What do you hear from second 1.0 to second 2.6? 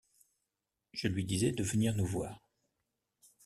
lui disais de venir nous voir.